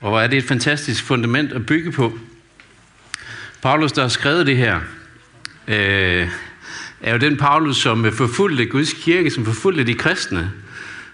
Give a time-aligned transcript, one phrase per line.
[0.00, 2.18] Og hvor er det et fantastisk fundament at bygge på.
[3.62, 4.80] Paulus, der har skrevet det her,
[5.68, 6.28] øh,
[7.00, 10.52] er jo den Paulus, som øh, forfulgte Guds kirke, som forfulgte de kristne,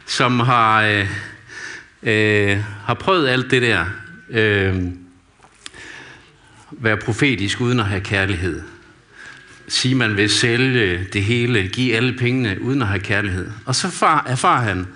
[0.06, 1.08] som har, øh,
[2.02, 3.84] øh, har prøvet alt det der.
[4.30, 4.76] Øh,
[6.70, 8.62] være profetisk uden at have kærlighed.
[9.68, 13.50] Sige, man vil sælge det hele, give alle pengene uden at have kærlighed.
[13.64, 13.86] Og så
[14.26, 14.86] erfarer han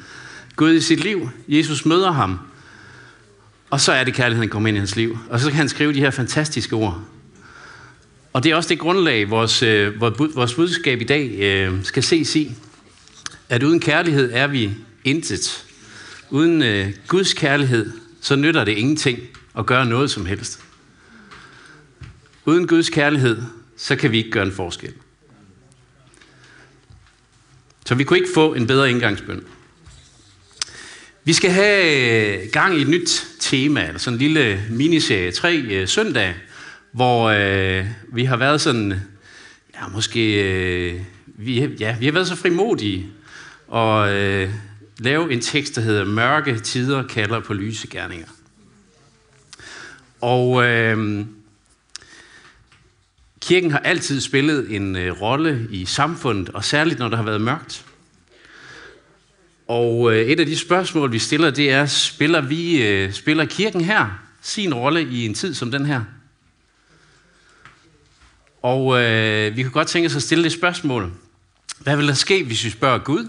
[0.56, 1.30] Gud i sit liv.
[1.48, 2.38] Jesus møder ham.
[3.70, 5.18] Og så er det kærligheden, der kommer ind i hans liv.
[5.30, 7.00] Og så kan han skrive de her fantastiske ord.
[8.32, 12.36] Og det er også det grundlag, vores, øh, vores budskab i dag øh, skal ses
[12.36, 12.54] i.
[13.48, 14.70] At uden kærlighed er vi
[15.04, 15.64] intet.
[16.30, 19.18] Uden øh, Guds kærlighed, så nytter det ingenting
[19.58, 20.60] at gøre noget som helst.
[22.44, 23.42] Uden Guds kærlighed,
[23.76, 24.92] så kan vi ikke gøre en forskel.
[27.86, 29.44] Så vi kunne ikke få en bedre indgangsbøn.
[31.24, 35.56] Vi skal have øh, gang i et nyt tema, eller sådan en lille miniserie, tre
[35.56, 36.34] øh, søndage,
[36.92, 39.00] hvor øh, vi har været sådan,
[39.74, 43.06] ja måske, øh, vi, ja, vi har været så frimodige
[43.68, 44.50] og øh,
[44.98, 48.28] lave en tekst, der hedder Mørke tider kalder på lyse gerninger.
[50.20, 51.24] Og øh,
[53.40, 57.40] kirken har altid spillet en øh, rolle i samfundet, og særligt når der har været
[57.40, 57.84] mørkt.
[59.70, 63.80] Og øh, et af de spørgsmål, vi stiller, det er, spiller, vi, øh, spiller kirken
[63.80, 64.06] her
[64.40, 66.04] sin rolle i en tid som den her?
[68.62, 71.12] Og øh, vi kan godt tænke os at stille det spørgsmål.
[71.78, 73.28] Hvad vil der ske, hvis vi spørger Gud?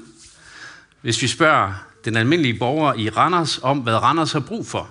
[1.01, 1.73] Hvis vi spørger
[2.05, 4.89] den almindelige borger i Randers om, hvad Randers har brug for?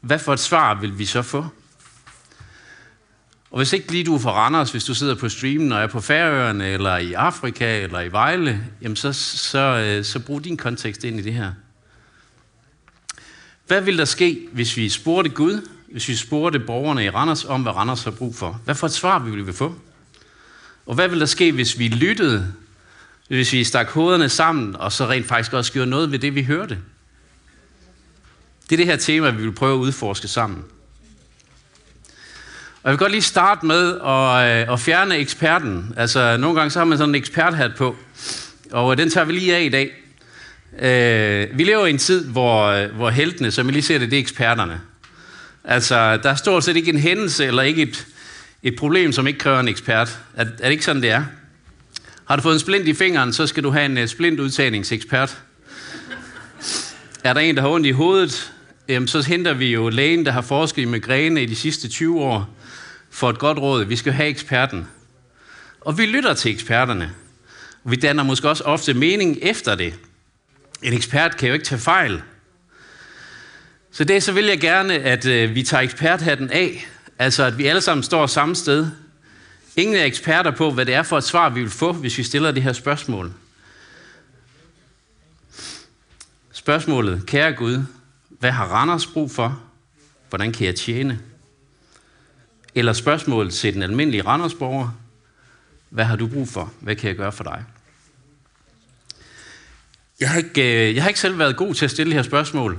[0.00, 1.46] Hvad for et svar vil vi så få?
[3.50, 5.86] Og hvis ikke lige du er fra Randers, hvis du sidder på streamen og er
[5.86, 10.56] på Færøerne, eller i Afrika, eller i Vejle, jamen så, så, øh, så brug din
[10.56, 11.52] kontekst ind i det her.
[13.66, 17.62] Hvad vil der ske, hvis vi spurgte Gud, hvis vi spurgte borgerne i Randers om,
[17.62, 18.60] hvad Randers har brug for?
[18.64, 19.74] Hvad for et svar ville vi få?
[20.86, 22.54] Og hvad vil der ske, hvis vi lyttede,
[23.28, 26.42] hvis vi stak hovederne sammen, og så rent faktisk også gjorde noget ved det, vi
[26.42, 26.78] hørte?
[28.70, 30.64] Det er det her tema, vi vil prøve at udforske sammen.
[32.86, 35.94] Og jeg vil godt lige starte med at, øh, at fjerne eksperten.
[35.96, 37.96] Altså, nogle gange så har man sådan en eksperthat på,
[38.72, 39.90] og øh, den tager vi lige af i dag.
[40.78, 44.10] Øh, vi lever i en tid, hvor, øh, hvor heltene, som I lige ser det,
[44.10, 44.80] det er eksperterne.
[45.64, 48.06] Altså, der er stort set ikke en hændelse eller ikke et,
[48.62, 50.18] et problem, som ikke kræver en ekspert.
[50.36, 51.24] Er, er det ikke sådan, det er?
[52.24, 55.38] Har du fået en splint i fingeren, så skal du have en øh, splintudtagningsekspert.
[57.24, 58.52] Er der en, der har ondt i hovedet,
[58.88, 62.20] jamen, så henter vi jo lægen, der har forsket i migræne i de sidste 20
[62.20, 62.55] år,
[63.16, 63.84] for et godt råd.
[63.84, 64.88] Vi skal have eksperten.
[65.80, 67.12] Og vi lytter til eksperterne.
[67.84, 69.94] Vi danner måske også ofte mening efter det.
[70.82, 72.22] En ekspert kan jo ikke tage fejl.
[73.90, 76.86] Så det så vil jeg gerne, at øh, vi tager eksperthatten af.
[77.18, 78.86] Altså at vi alle sammen står samme sted.
[79.76, 82.22] Ingen er eksperter på, hvad det er for et svar, vi vil få, hvis vi
[82.22, 83.32] stiller det her spørgsmål.
[86.52, 87.82] Spørgsmålet, kære Gud,
[88.28, 89.62] hvad har Randers brug for?
[90.28, 91.20] Hvordan kan jeg tjene?
[92.76, 94.88] Eller spørgsmål til den almindelige Randersborger.
[95.90, 96.72] Hvad har du brug for?
[96.80, 97.64] Hvad kan jeg gøre for dig?
[100.20, 102.22] Jeg har ikke, øh, jeg har ikke selv været god til at stille de her
[102.22, 102.78] spørgsmål.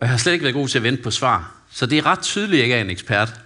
[0.00, 1.54] jeg har slet ikke været god til at vente på svar.
[1.70, 3.40] Så det er ret tydeligt, at jeg ikke er en ekspert.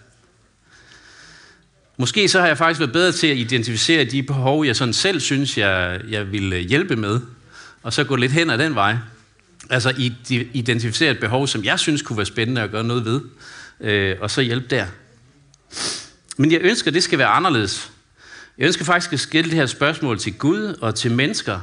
[1.97, 5.21] Måske så har jeg faktisk været bedre til at identificere de behov, jeg sådan selv
[5.21, 7.21] synes, jeg, jeg vil hjælpe med.
[7.83, 8.97] Og så gå lidt hen ad den vej.
[9.71, 10.11] Altså
[10.53, 13.21] identificere et behov, som jeg synes kunne være spændende at gøre noget ved
[13.81, 14.87] øh, og så hjælpe der.
[16.37, 17.91] Men jeg ønsker, at det skal være anderledes.
[18.59, 21.61] Jeg ønsker faktisk at skille det her spørgsmål til Gud og til mennesker,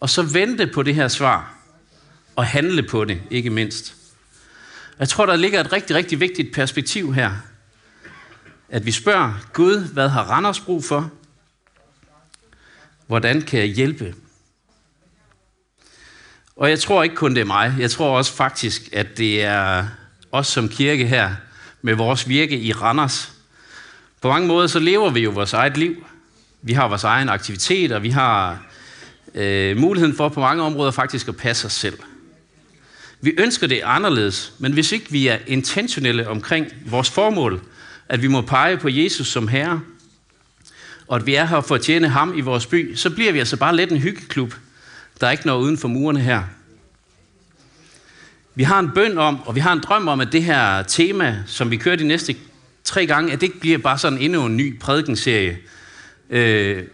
[0.00, 1.54] og så vente på det her svar,
[2.36, 3.94] og handle på det, ikke mindst.
[4.98, 7.32] Jeg tror, der ligger et rigtig, rigtig vigtigt perspektiv her.
[8.68, 11.10] At vi spørger Gud, hvad har Randers brug for?
[13.06, 14.14] Hvordan kan jeg hjælpe?
[16.56, 17.74] Og jeg tror ikke kun det er mig.
[17.78, 19.86] Jeg tror også faktisk, at det er
[20.32, 21.30] os som kirke her,
[21.82, 23.32] med vores virke i Randers.
[24.20, 26.06] På mange måder så lever vi jo vores eget liv.
[26.62, 28.62] Vi har vores egen aktivitet, og vi har
[29.34, 31.98] øh, muligheden for på mange områder faktisk at passe os selv.
[33.20, 37.60] Vi ønsker det anderledes, men hvis ikke vi er intentionelle omkring vores formål,
[38.08, 39.80] at vi må pege på Jesus som Herre,
[41.08, 43.38] og at vi er her for at tjene ham i vores by, så bliver vi
[43.38, 44.54] altså bare lidt en hyggeklub.
[45.20, 46.42] Der ikke når uden for murene her.
[48.58, 51.42] Vi har en bøn om, og vi har en drøm om, at det her tema,
[51.46, 52.36] som vi kører de næste
[52.84, 55.58] tre gange, at det ikke bliver bare sådan endnu en ny prædikenserie,
[56.30, 56.84] øh,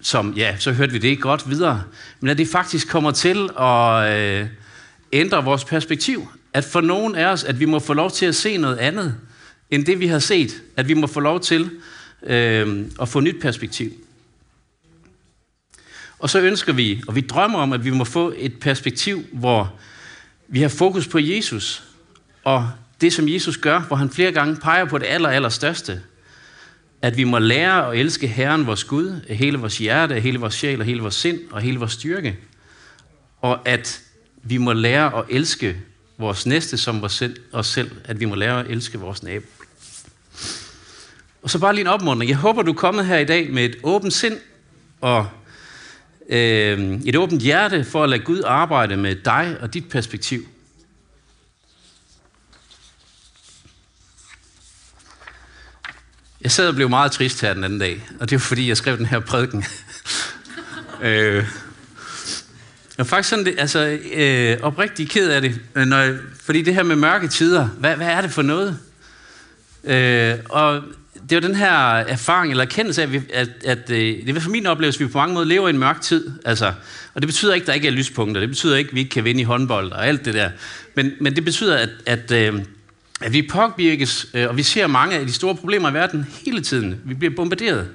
[0.00, 1.82] som, ja, så hørte vi det godt videre,
[2.20, 4.46] men at det faktisk kommer til at, øh,
[5.12, 6.28] ændre vores perspektiv.
[6.52, 9.14] At for nogen af os, at vi må få lov til at se noget andet,
[9.70, 10.62] end det vi har set.
[10.76, 11.70] At vi må få lov til
[12.22, 13.92] øh, at få nyt perspektiv.
[16.18, 19.72] Og så ønsker vi, og vi drømmer om, at vi må få et perspektiv, hvor
[20.52, 21.82] vi har fokus på Jesus,
[22.44, 22.70] og
[23.00, 26.02] det, som Jesus gør, hvor han flere gange peger på det aller, aller største.
[27.02, 30.38] At vi må lære at elske Herren, vores Gud, af hele vores hjerte, af hele
[30.38, 32.38] vores sjæl, af hele vores sind og hele vores styrke.
[33.40, 34.02] Og at
[34.42, 35.76] vi må lære at elske
[36.18, 37.04] vores næste som
[37.52, 39.46] os selv, at vi må lære at elske vores nabo.
[41.42, 42.28] Og så bare lige en opmuntring.
[42.28, 44.38] Jeg håber, du er kommet her i dag med et åbent sind
[45.00, 45.28] og
[46.28, 50.46] øh, et åbent hjerte for at lade Gud arbejde med dig og dit perspektiv.
[56.40, 58.76] Jeg sad og blev meget trist her den anden dag, og det var fordi, jeg
[58.76, 59.64] skrev den her prædiken.
[61.02, 61.34] øh,
[62.98, 66.74] jeg er faktisk sådan, det, altså, øh, oprigtig ked af det, øh, når fordi det
[66.74, 68.78] her med mørke tider, hvad, hvad er det for noget?
[69.84, 70.82] Øh, og
[71.32, 74.40] det er jo den her erfaring eller erkendelse af, at, at, at øh, det er
[74.40, 76.30] for min oplevelse, at vi på mange måder lever i en mørk tid.
[76.44, 76.72] Altså,
[77.14, 78.40] og det betyder ikke, at der ikke er lyspunkter.
[78.40, 80.50] Det betyder ikke, at vi ikke kan vinde i håndbold og alt det der.
[80.94, 82.54] Men, men det betyder, at, at, øh,
[83.20, 86.60] at vi påvirkes, øh, og vi ser mange af de store problemer i verden hele
[86.60, 87.00] tiden.
[87.04, 87.88] Vi bliver bombarderet.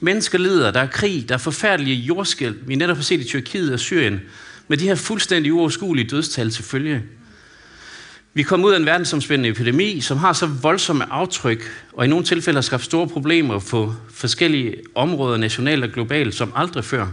[0.00, 2.56] Mennesker lider, der er krig, der er forfærdelige jordskæld.
[2.66, 4.20] Vi netop har set i Tyrkiet og Syrien,
[4.68, 7.02] med de her fuldstændig uoverskuelige dødstal til følge.
[8.36, 12.24] Vi kommer ud af en verdensomspændende epidemi, som har så voldsomme aftryk, og i nogle
[12.24, 17.06] tilfælde har skabt store problemer på forskellige områder, nationalt og globalt, som aldrig før.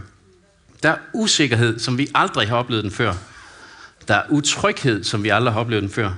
[0.82, 3.14] Der er usikkerhed, som vi aldrig har oplevet den før.
[4.08, 6.10] Der er utryghed, som vi aldrig har oplevet den før.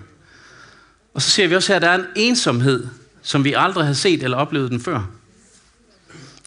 [1.15, 2.87] Og så ser vi også her, at der er en ensomhed,
[3.23, 5.11] som vi aldrig har set eller oplevet den før.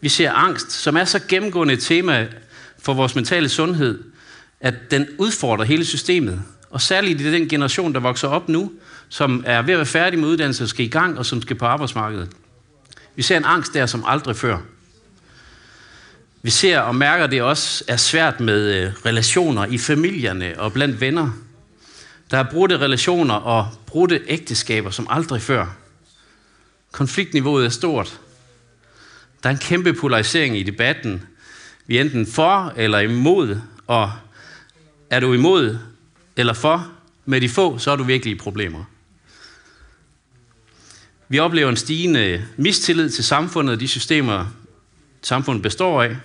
[0.01, 2.27] Vi ser angst, som er så gennemgående et tema
[2.79, 4.03] for vores mentale sundhed,
[4.59, 6.43] at den udfordrer hele systemet.
[6.69, 8.71] Og særligt i den generation, der vokser op nu,
[9.09, 11.55] som er ved at være færdig med uddannelse og skal i gang, og som skal
[11.55, 12.29] på arbejdsmarkedet.
[13.15, 14.57] Vi ser en angst der, som aldrig før.
[16.41, 20.73] Vi ser og mærker, at det også er svært med øh, relationer i familierne og
[20.73, 21.29] blandt venner.
[22.31, 25.65] Der er brudte relationer og brudte ægteskaber, som aldrig før.
[26.91, 28.19] Konfliktniveauet er stort.
[29.43, 31.23] Der er en kæmpe polarisering i debatten.
[31.87, 34.11] Vi er enten for eller imod, og
[35.09, 35.77] er du imod
[36.37, 36.91] eller for
[37.25, 38.83] med de få, så er du virkelig i problemer.
[41.29, 44.45] Vi oplever en stigende mistillid til samfundet og de systemer,
[45.21, 46.17] samfundet består af.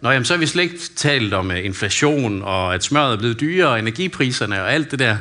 [0.00, 3.18] Nå, jamen, så har vi slet ikke talt om øh, inflation, og at smøret er
[3.18, 5.16] blevet dyrere, og energipriserne og alt det der.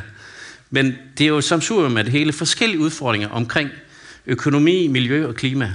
[0.70, 3.70] Men det er jo samsurium med det hele forskellige udfordringer omkring
[4.26, 5.74] økonomi, miljø og klima.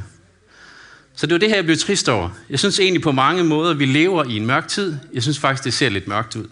[1.16, 2.30] Så det var det her, jeg blev trist over.
[2.50, 4.96] Jeg synes egentlig på mange måder, vi lever i en mørk tid.
[5.12, 6.46] Jeg synes faktisk, det ser lidt mørkt ud.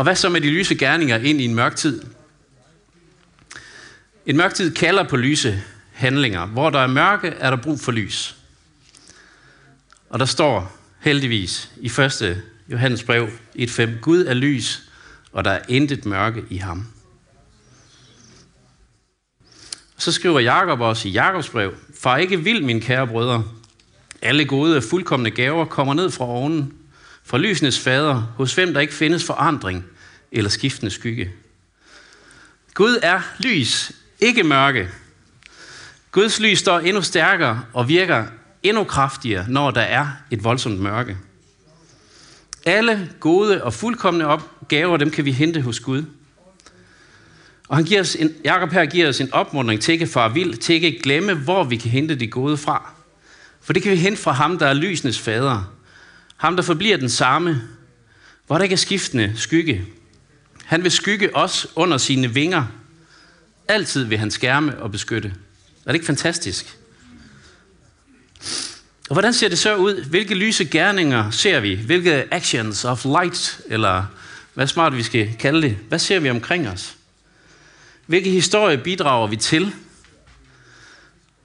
[0.00, 2.02] Og hvad så med de lyse gerninger ind i en mørk tid?
[4.26, 5.62] En mørk tid kalder på lyse
[5.92, 6.46] handlinger.
[6.46, 8.36] Hvor der er mørke, er der brug for lys.
[10.10, 12.42] Og der står heldigvis i 1.
[12.68, 14.82] Johannes brev 1.5, Gud er lys,
[15.32, 16.86] og der er intet mørke i ham.
[19.96, 23.44] Så skriver Jakob også i Jakobs brev, Far ikke vild, mine kære brødre.
[24.22, 26.79] Alle gode og fuldkommende gaver kommer ned fra ovnen,
[27.30, 29.84] fra lysenes fader, hos hvem der ikke findes forandring
[30.32, 31.30] eller skiftende skygge.
[32.74, 34.88] Gud er lys, ikke mørke.
[36.12, 38.24] Guds lys står endnu stærkere og virker
[38.62, 41.16] endnu kraftigere, når der er et voldsomt mørke.
[42.66, 46.04] Alle gode og fuldkommende opgaver, dem kan vi hente hos Gud.
[47.68, 50.54] Og han giver os en, Jacob her giver os en opmuntring til ikke far vild,
[50.54, 52.92] til ikke glemme, hvor vi kan hente det gode fra.
[53.60, 55.79] For det kan vi hente fra ham, der er lysenes fader.
[56.40, 57.62] Ham, der forbliver den samme,
[58.46, 59.84] hvor der ikke er skiftende skygge.
[60.64, 62.66] Han vil skygge os under sine vinger.
[63.68, 65.28] Altid vil han skærme og beskytte.
[65.86, 66.78] Er det ikke fantastisk?
[69.08, 70.04] Og hvordan ser det så ud?
[70.04, 71.74] Hvilke lyse gerninger ser vi?
[71.74, 74.04] Hvilke actions of light, eller
[74.54, 75.76] hvad smart vi skal kalde det?
[75.88, 76.96] Hvad ser vi omkring os?
[78.06, 79.74] Hvilke historie bidrager vi til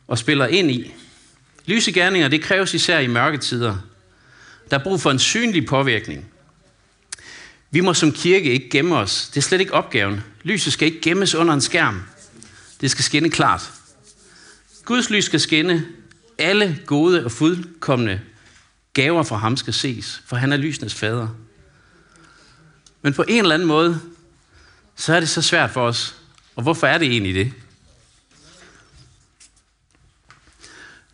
[0.07, 0.93] og spiller ind i?
[1.65, 3.77] Lyse gerninger, det kræves især i mørke tider.
[4.69, 6.25] Der er brug for en synlig påvirkning.
[7.71, 9.29] Vi må som kirke ikke gemme os.
[9.29, 10.23] Det er slet ikke opgaven.
[10.43, 12.03] Lyset skal ikke gemmes under en skærm.
[12.81, 13.71] Det skal skinne klart.
[14.85, 15.85] Guds lys skal skinne.
[16.37, 18.21] Alle gode og fuldkommende
[18.93, 21.27] gaver fra ham skal ses, for han er lysenes fader.
[23.01, 24.01] Men på en eller anden måde,
[24.95, 26.15] så er det så svært for os.
[26.55, 27.53] Og hvorfor er det egentlig det?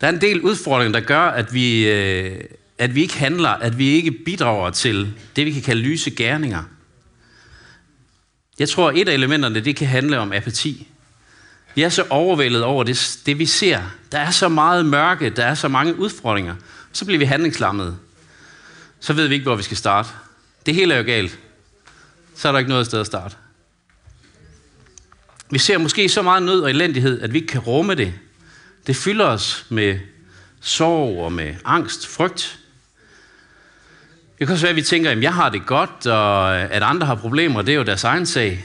[0.00, 2.44] Der er en del udfordringer, der gør, at vi, øh,
[2.82, 6.62] at vi ikke handler, at vi ikke bidrager til det, vi kan kalde lyse gerninger.
[8.58, 10.88] Jeg tror, at et af elementerne, det kan handle om apati.
[11.74, 13.82] Vi er så overvældet over det, det, vi ser.
[14.12, 16.54] Der er så meget mørke, der er så mange udfordringer.
[16.92, 17.96] Så bliver vi handlingslammede.
[19.00, 20.08] Så ved vi ikke, hvor vi skal starte.
[20.66, 21.38] Det hele er jo galt.
[22.36, 23.36] Så er der ikke noget sted at starte.
[25.50, 28.14] Vi ser måske så meget nød og elendighed, at vi ikke kan rumme det.
[28.86, 29.98] Det fylder os med
[30.60, 32.58] sorg og med angst, frygt.
[34.42, 36.82] Det kan også være, at vi tænker, at jeg har det godt, og øh, at
[36.82, 38.64] andre har problemer, det er jo deres egen sag.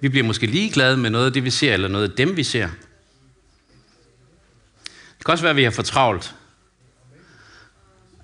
[0.00, 2.44] Vi bliver måske ligeglade med noget af det, vi ser, eller noget af dem, vi
[2.44, 2.68] ser.
[5.18, 6.34] Det kan også være, at vi har for travlt.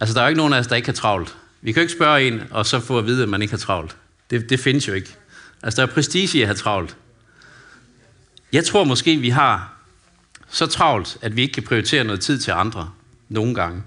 [0.00, 1.36] Altså, der er jo ikke nogen af os, der ikke har travlt.
[1.62, 3.58] Vi kan jo ikke spørge en, og så få at vide, at man ikke har
[3.58, 3.96] travlt.
[4.30, 5.16] Det, det findes jo ikke.
[5.62, 6.96] Altså, der er prestige i at have travlt.
[8.52, 9.74] Jeg tror måske, vi har
[10.48, 12.90] så travlt, at vi ikke kan prioritere noget tid til andre
[13.28, 13.82] nogle gange.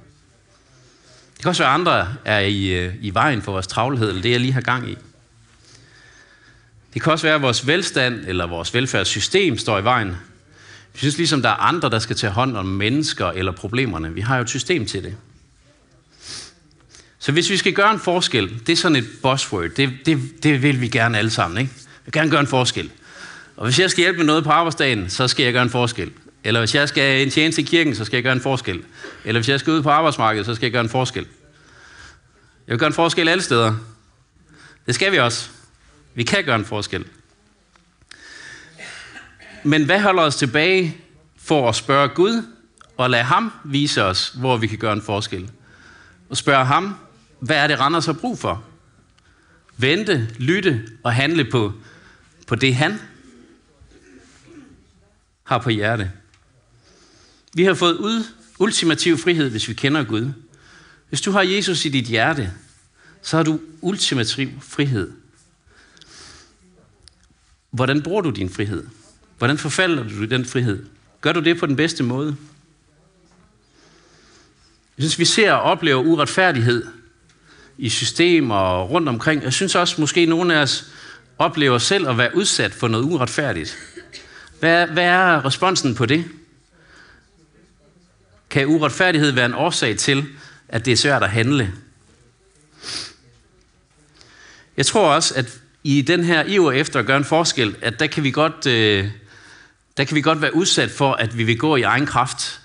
[1.42, 4.22] Det kan også være, at andre er i, øh, i vejen for vores travlhed, eller
[4.22, 4.98] det, jeg lige har gang i.
[6.94, 10.16] Det kan også være, at vores velstand eller vores velfærdssystem står i vejen.
[10.94, 14.14] Vi synes ligesom, der er andre, der skal tage hånd om mennesker eller problemerne.
[14.14, 15.16] Vi har jo et system til det.
[17.20, 20.62] Så hvis vi skal gøre en forskel, det er sådan et buzzword, det, det, det
[20.62, 21.58] vil vi gerne alle sammen.
[21.58, 21.72] Ikke?
[21.74, 22.92] Vi vil gerne gøre en forskel.
[23.58, 26.12] Og hvis jeg skal hjælpe med noget på arbejdsdagen, så skal jeg gøre en forskel.
[26.44, 28.84] Eller hvis jeg skal en tjeneste i kirken, så skal jeg gøre en forskel.
[29.26, 31.26] Eller hvis jeg skal ud på arbejdsmarkedet, så skal jeg gøre en forskel.
[32.68, 33.76] Jeg vil gøre en forskel alle steder.
[34.86, 35.50] Det skal vi også.
[36.14, 37.06] Vi kan gøre en forskel.
[39.64, 40.98] Men hvad holder os tilbage
[41.38, 42.44] for at spørge Gud
[42.98, 45.52] og lade ham vise os, hvor vi kan gøre en forskel?
[46.30, 46.96] Og spørge ham,
[47.40, 48.64] hvad er det, Randers har brug for?
[49.78, 51.74] Vente, lytte og handle på,
[52.48, 53.00] på det, han
[55.44, 56.12] har på hjerte.
[57.54, 58.24] Vi har fået ud,
[58.60, 60.32] ultimativ frihed, hvis vi kender Gud.
[61.10, 62.52] Hvis du har Jesus i dit hjerte,
[63.22, 65.12] så har du ultimativ frihed.
[67.72, 68.84] Hvordan bruger du din frihed?
[69.38, 70.86] Hvordan forfalder du den frihed?
[71.22, 72.36] Gør du det på den bedste måde?
[74.98, 76.86] Jeg synes, vi ser og oplever uretfærdighed
[77.78, 79.44] i systemer rundt omkring.
[79.44, 80.86] Jeg synes også, måske nogle af os
[81.38, 83.78] oplever selv at være udsat for noget uretfærdigt.
[84.60, 86.26] Hvad, hvad er responsen på det?
[88.52, 90.26] Kan uretfærdighed være en årsag til,
[90.68, 91.74] at det er svært at handle?
[94.78, 98.08] Jeg tror også, at i den her iver efter at gøre en forskel, at der
[98.08, 99.08] kan vi godt, øh,
[99.98, 102.62] der kan vi godt være udsat for, at vi vil gå i egen kraft.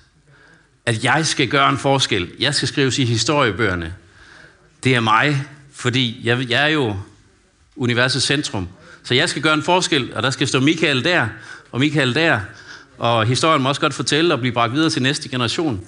[0.87, 2.33] At jeg skal gøre en forskel.
[2.39, 3.95] Jeg skal skrives i historiebøgerne.
[4.85, 6.97] Det er mig, fordi jeg, jeg er jo
[7.77, 8.69] universets centrum.
[9.03, 11.29] Så jeg skal gøre en forskel, og der skal stå Michael der,
[11.73, 12.41] og Michael der,
[12.99, 15.87] og historien må også godt fortælle og blive bragt videre til næste generation.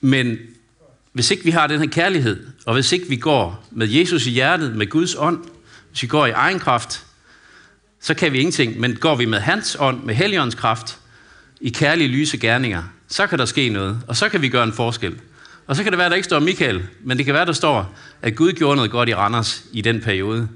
[0.00, 0.38] Men
[1.12, 4.30] hvis ikke vi har den her kærlighed, og hvis ikke vi går med Jesus i
[4.30, 5.44] hjertet, med Guds ånd,
[5.90, 7.04] hvis vi går i egen kraft,
[8.00, 8.80] så kan vi ingenting.
[8.80, 10.98] Men går vi med hans ånd, med Helligåndens kraft,
[11.60, 14.72] i kærlige lyse gerninger, så kan der ske noget, og så kan vi gøre en
[14.72, 15.20] forskel.
[15.66, 17.52] Og så kan det være, at der ikke står Michael, men det kan være, der
[17.52, 20.48] står, at Gud gjorde noget godt i Randers i den periode.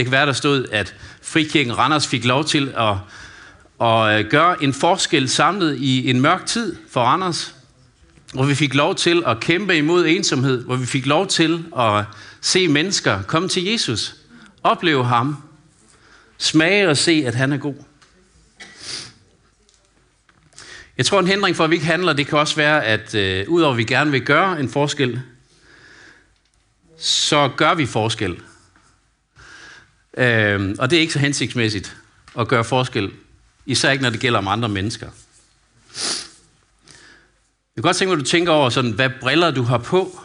[0.00, 2.96] Det kan være, der stod, at Frikirken Randers fik lov til at,
[3.86, 7.54] at øh, gøre en forskel samlet i en mørk tid for Randers,
[8.34, 12.04] hvor vi fik lov til at kæmpe imod ensomhed, hvor vi fik lov til at
[12.40, 14.16] se mennesker komme til Jesus,
[14.62, 15.36] opleve ham,
[16.38, 17.74] smage og se, at han er god.
[20.98, 23.48] Jeg tror, en hindring for, at vi ikke handler, det kan også være, at øh,
[23.48, 25.20] udover at vi gerne vil gøre en forskel,
[26.98, 28.36] så gør vi forskel.
[30.16, 31.96] Øh, og det er ikke så hensigtsmæssigt
[32.38, 33.10] at gøre forskel,
[33.66, 35.06] især ikke når det gælder om andre mennesker.
[37.76, 40.20] Jeg kan godt tænke mig, at du tænker over, sådan, hvad briller du har på,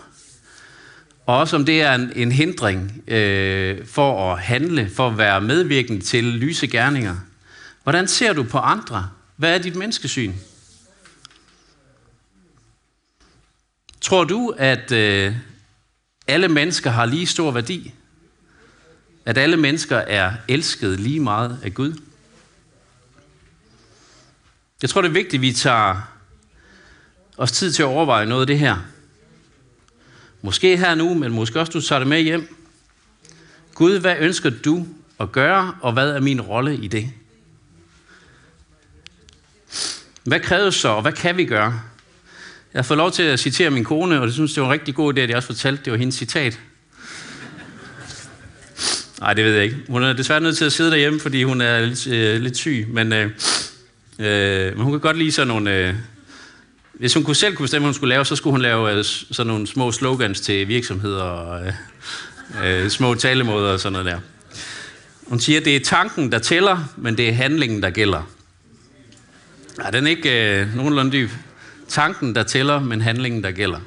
[1.25, 5.41] og også om det er en, en hindring øh, for at handle, for at være
[5.41, 7.15] medvirkende til lyse gerninger.
[7.83, 9.09] Hvordan ser du på andre?
[9.35, 10.33] Hvad er dit menneskesyn?
[14.01, 15.35] Tror du, at øh,
[16.27, 17.93] alle mennesker har lige stor værdi?
[19.25, 22.01] At alle mennesker er elsket lige meget af Gud?
[24.81, 26.01] Jeg tror, det er vigtigt, at vi tager
[27.37, 28.77] os tid til at overveje noget af det her.
[30.41, 32.55] Måske her nu, men måske også du tager det med hjem.
[33.73, 34.87] Gud, hvad ønsker du
[35.19, 37.11] at gøre, og hvad er min rolle i det?
[40.23, 41.81] Hvad kræves så, og hvad kan vi gøre?
[42.73, 44.73] Jeg har fået lov til at citere min kone, og det synes, det var en
[44.73, 46.59] rigtig god idé, at jeg også fortalte, det var hendes citat.
[49.25, 49.77] Nej, det ved jeg ikke.
[49.89, 52.87] Hun er desværre nødt til at sidde derhjemme, fordi hun er lidt, øh, lidt syg,
[52.89, 53.29] men, øh,
[54.19, 55.93] øh, men hun kan godt lide sådan nogle, øh,
[56.93, 59.03] hvis hun kunne selv kunne bestemme, hvad hun skulle lave, så skulle hun lave øh,
[59.03, 64.19] sådan nogle små slogans til virksomheder og øh, øh, små talemåder og sådan noget der.
[65.27, 68.29] Hun siger, at det er tanken, der tæller, men det er handlingen, der gælder.
[69.79, 71.29] Er den ikke øh, nogenlunde dyb?
[71.87, 73.79] Tanken, der tæller, men handlingen, der gælder.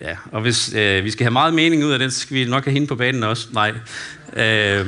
[0.00, 2.44] Ja, og hvis øh, vi skal have meget mening ud af det, så skal vi
[2.44, 3.48] nok have hende på banen også.
[3.52, 3.74] Nej.
[4.36, 4.86] Øh,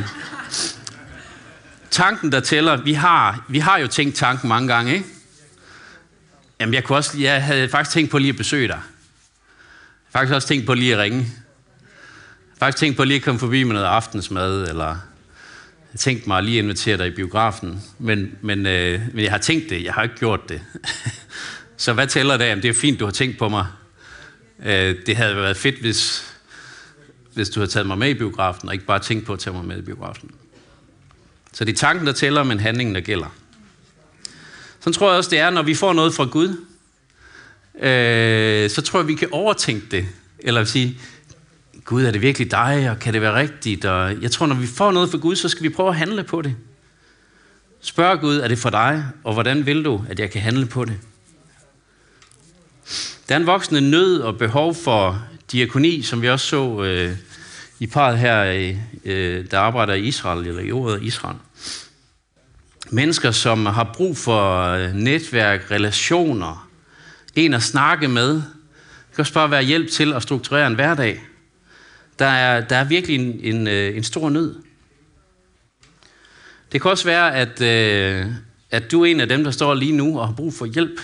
[1.90, 5.06] tanken, der tæller, vi har, vi har jo tænkt tanken mange gange, ikke?
[6.60, 8.80] Jamen, jeg, kunne også, jeg havde faktisk tænkt på lige at besøge dig.
[10.12, 11.26] Faktisk også tænkt på lige at ringe.
[12.58, 14.96] Faktisk tænkt på lige at komme forbi med noget aftensmad, eller
[15.92, 17.82] jeg tænkte mig at lige invitere dig i biografen.
[17.98, 20.60] Men, men, øh, men jeg har tænkt det, jeg har ikke gjort det.
[21.76, 22.44] Så hvad tæller det?
[22.44, 23.66] Jamen, det er fint, du har tænkt på mig.
[24.64, 26.32] Øh, det havde været fedt, hvis,
[27.34, 29.54] hvis du havde taget mig med i biografen, og ikke bare tænkt på at tage
[29.54, 30.30] mig med i biografen.
[31.52, 33.34] Så det er tanken, der tæller, men handlingen, der gælder.
[34.80, 36.48] Så tror jeg også, det er, når vi får noget fra Gud,
[37.82, 40.06] øh, så tror jeg, vi kan overtænke det.
[40.38, 40.98] Eller sige,
[41.84, 43.84] Gud, er det virkelig dig, og kan det være rigtigt?
[43.84, 46.24] Og jeg tror, når vi får noget fra Gud, så skal vi prøve at handle
[46.24, 46.56] på det.
[47.80, 50.84] Spørg Gud, er det for dig, og hvordan vil du, at jeg kan handle på
[50.84, 50.98] det?
[53.30, 55.22] Der er en voksende nød og behov for
[55.52, 57.16] diakoni, som vi også så øh,
[57.78, 61.36] i parret her, øh, øh, der arbejder i Israel, eller i ordet Israel.
[62.88, 66.68] Mennesker, som har brug for øh, netværk, relationer,
[67.36, 68.34] en at snakke med.
[68.34, 68.44] Det
[69.14, 71.20] kan også bare være hjælp til at strukturere en hverdag.
[72.18, 74.54] Der er, der er virkelig en, en, øh, en stor nød.
[76.72, 78.26] Det kan også være, at, øh,
[78.70, 81.00] at du er en af dem, der står lige nu og har brug for hjælp.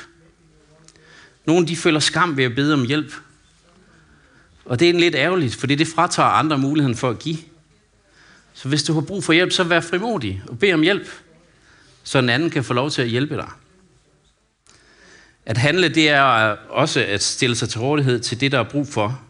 [1.47, 3.13] Nogle de føler skam ved at bede om hjælp.
[4.65, 7.39] Og det er lidt ærgerligt, fordi det fratager andre muligheden for at give.
[8.55, 11.09] Så hvis du har brug for hjælp, så vær frimodig og bed om hjælp
[12.07, 13.49] så en anden kan få lov til at hjælpe dig.
[15.47, 16.23] At handle, det er
[16.69, 19.23] også at stille sig til rådighed til det, der er brug for.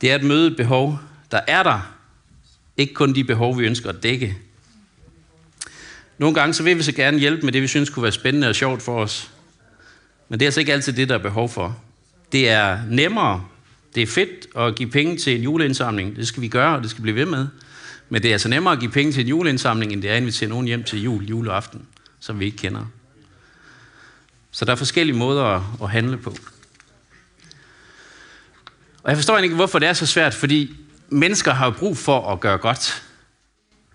[0.00, 0.98] Det er at møde et behov,
[1.30, 1.94] der er der.
[2.76, 4.38] Ikke kun de behov, vi ønsker at dække.
[6.18, 8.48] Nogle gange så vil vi så gerne hjælpe med det, vi synes kunne være spændende
[8.48, 9.30] og sjovt for os.
[10.30, 11.78] Men det er altså ikke altid det, der er behov for.
[12.32, 13.44] Det er nemmere,
[13.94, 16.16] det er fedt at give penge til en juleindsamling.
[16.16, 17.46] Det skal vi gøre, og det skal blive ved med.
[18.08, 20.20] Men det er altså nemmere at give penge til en juleindsamling, end det er at
[20.20, 21.86] invitere nogen hjem til jul, juleaften,
[22.20, 22.86] som vi ikke kender.
[24.50, 26.36] Så der er forskellige måder at handle på.
[29.02, 30.76] Og jeg forstår ikke, hvorfor det er så svært, fordi
[31.08, 33.02] mennesker har brug for at gøre godt.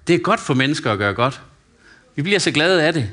[0.08, 1.42] Det er godt for mennesker at gøre godt.
[2.16, 3.12] Vi bliver så glade af det.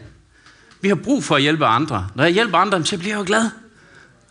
[0.83, 2.09] Vi har brug for at hjælpe andre.
[2.15, 3.51] Når jeg hjælper andre, så bliver jeg jo glad.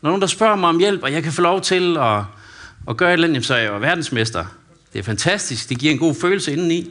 [0.01, 2.23] Når nogen, der spørger mig om hjælp, og jeg kan få lov til at,
[2.89, 4.45] at gøre et eller andet, så er jeg jo verdensmester.
[4.93, 5.69] Det er fantastisk.
[5.69, 6.89] Det giver en god følelse indeni.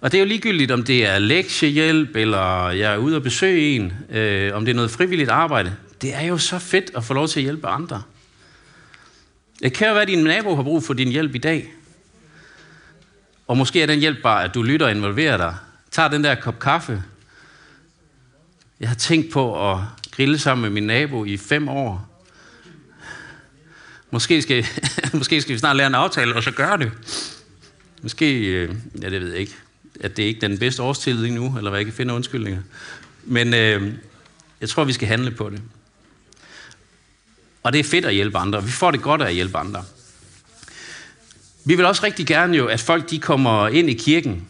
[0.00, 3.76] Og det er jo ligegyldigt, om det er lektiehjælp, eller jeg er ude og besøge
[3.76, 5.76] en, øh, om det er noget frivilligt arbejde.
[6.02, 8.02] Det er jo så fedt at få lov til at hjælpe andre.
[9.62, 11.72] Det kan jo være, at din nabo har brug for din hjælp i dag.
[13.46, 15.54] Og måske er den hjælp bare, at du lytter og involverer dig.
[15.90, 17.02] Tag den der kop kaffe.
[18.80, 19.78] Jeg har tænkt på at
[20.10, 22.24] grille sammen med min nabo i fem år.
[24.10, 24.66] Måske skal,
[25.12, 26.92] måske skal vi snart lære en aftale, og så gøre det.
[28.02, 29.56] Måske, øh, ja det ved jeg ikke,
[30.00, 32.62] at det er ikke den bedste årstid lige nu, eller hvad jeg kan finde undskyldninger.
[33.24, 33.92] Men øh,
[34.60, 35.62] jeg tror, vi skal handle på det.
[37.62, 38.64] Og det er fedt at hjælpe andre.
[38.64, 39.84] Vi får det godt af at hjælpe andre.
[41.64, 44.48] Vi vil også rigtig gerne jo, at folk de kommer ind i kirken.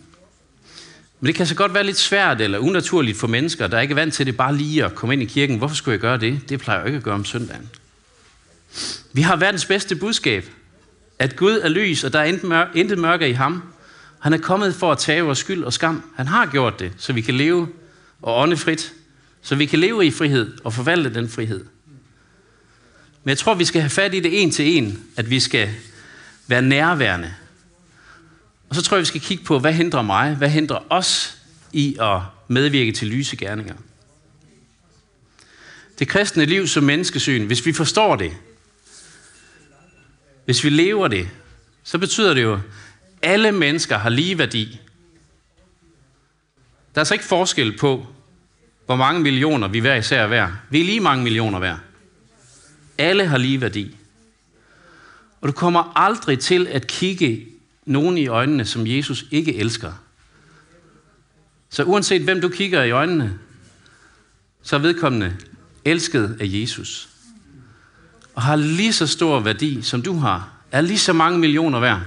[1.21, 3.97] Men det kan så godt være lidt svært eller unaturligt for mennesker, der ikke er
[3.97, 5.59] vant til det bare lige at komme ind i kirken.
[5.59, 6.49] Hvorfor skulle jeg gøre det?
[6.49, 7.71] Det plejer jeg ikke at gøre om søndagen.
[9.13, 10.45] Vi har verdens bedste budskab.
[11.19, 13.63] At Gud er lys, og der er intet mørke i ham.
[14.21, 16.03] Han er kommet for at tage vores skyld og skam.
[16.17, 17.69] Han har gjort det, så vi kan leve
[18.23, 18.93] og ånde frit.
[19.43, 21.65] Så vi kan leve i frihed og forvalte den frihed.
[23.25, 25.71] Men jeg tror, vi skal have fat i det en til en, at vi skal
[26.47, 27.35] være nærværende.
[28.71, 31.39] Og så tror jeg, vi skal kigge på, hvad hindrer mig, hvad hindrer os
[31.73, 33.75] i at medvirke til lyse gerninger.
[35.99, 38.33] Det kristne liv som menneskesyn, hvis vi forstår det,
[40.45, 41.29] hvis vi lever det,
[41.83, 42.61] så betyder det jo, at
[43.23, 44.81] alle mennesker har lige værdi.
[46.95, 48.07] Der er altså ikke forskel på,
[48.87, 50.53] hvor mange millioner vi hver især er værd.
[50.71, 51.79] Vi er lige mange millioner værd.
[52.99, 53.97] Alle har lige værdi.
[55.41, 57.47] Og du kommer aldrig til at kigge
[57.87, 59.93] nogen i øjnene, som Jesus ikke elsker.
[61.71, 63.39] Så uanset hvem du kigger i øjnene,
[64.63, 65.37] så er vedkommende
[65.85, 67.11] elsket af Jesus
[68.35, 72.01] og har lige så stor værdi, som du har, er lige så mange millioner værd.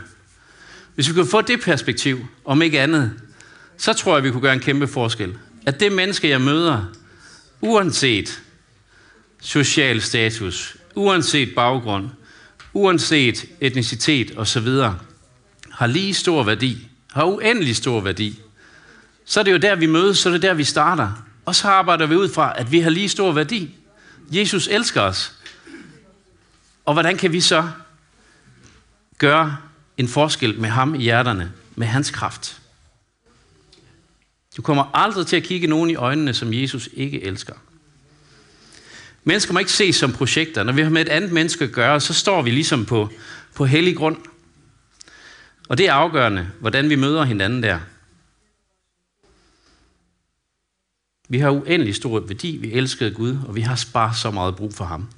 [0.95, 3.13] Hvis vi kunne få det perspektiv, om ikke andet,
[3.77, 5.37] så tror jeg, vi kunne gøre en kæmpe forskel.
[5.65, 6.85] At det menneske, jeg møder,
[7.61, 8.41] uanset
[9.41, 12.09] social status, uanset baggrund,
[12.73, 14.67] uanset etnicitet osv.,
[15.73, 18.39] har lige stor værdi, har uendelig stor værdi,
[19.25, 21.25] så er det jo der, vi mødes, så er det der, vi starter.
[21.45, 23.75] Og så arbejder vi ud fra, at vi har lige stor værdi.
[24.31, 25.33] Jesus elsker os.
[26.85, 27.69] Og hvordan kan vi så
[29.17, 29.57] gøre
[29.97, 32.59] en forskel med ham i hjerterne, med hans kraft?
[34.57, 37.53] Du kommer aldrig til at kigge nogen i øjnene, som Jesus ikke elsker.
[39.23, 40.63] Mennesker må ikke ses som projekter.
[40.63, 43.09] Når vi har med et andet menneske at gøre, så står vi ligesom på,
[43.55, 44.17] på hellig grund.
[45.69, 47.79] Og det er afgørende, hvordan vi møder hinanden der.
[51.29, 54.73] Vi har uendelig stor værdi, vi elsker Gud, og vi har bare så meget brug
[54.73, 55.09] for ham.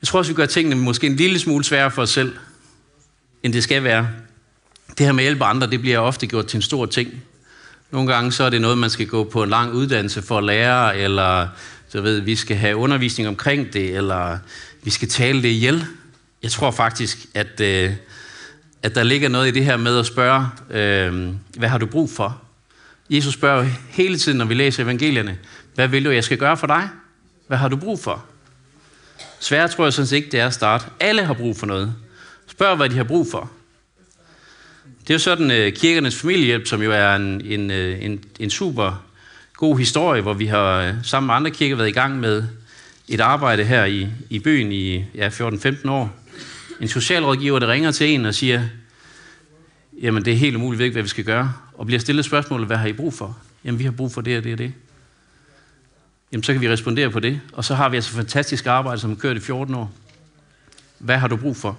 [0.00, 2.36] Jeg tror også, vi gør tingene måske en lille smule sværere for os selv,
[3.42, 4.10] end det skal være.
[4.98, 7.22] Det her med at hjælpe andre, det bliver ofte gjort til en stor ting.
[7.90, 10.44] Nogle gange så er det noget, man skal gå på en lang uddannelse for at
[10.44, 11.48] lære, eller
[11.94, 14.38] du ved, vi skal have undervisning omkring det, eller
[14.82, 15.86] vi skal tale det ihjel.
[16.42, 17.92] Jeg tror faktisk, at, øh,
[18.82, 22.10] at der ligger noget i det her med at spørge, øh, hvad har du brug
[22.10, 22.42] for?
[23.10, 25.38] Jesus spørger hele tiden, når vi læser evangelierne,
[25.74, 26.88] hvad vil du, jeg skal gøre for dig?
[27.46, 28.24] Hvad har du brug for?
[29.40, 30.84] Svært tror jeg sådan set ikke, det er at starte.
[31.00, 31.94] Alle har brug for noget.
[32.46, 33.50] Spørg, hvad de har brug for.
[35.00, 38.50] Det er jo sådan, uh, kirkernes familiehjælp, som jo er en, en, øh, en, en
[38.50, 39.04] super
[39.56, 42.44] god historie, hvor vi har øh, sammen med andre kirker været i gang med
[43.08, 46.12] et arbejde her i, i byen i ja, 14-15 år.
[46.80, 48.62] En socialrådgiver, der ringer til en og siger,
[50.02, 51.52] jamen det er helt umuligt, ved ikke, hvad vi skal gøre.
[51.74, 53.38] Og bliver stillet spørgsmålet, hvad har I brug for?
[53.64, 54.72] Jamen vi har brug for det og det og det
[56.34, 57.40] jamen så kan vi respondere på det.
[57.52, 59.92] Og så har vi altså fantastisk arbejde, som har kørt i 14 år.
[60.98, 61.78] Hvad har du brug for?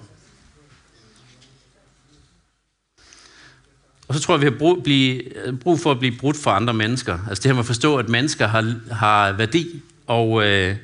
[4.08, 5.22] Og så tror jeg, vi har brug, blive,
[5.60, 7.18] brug for at blive brudt for andre mennesker.
[7.28, 10.76] Altså det her med at forstå, at mennesker har, har værdi, og øh,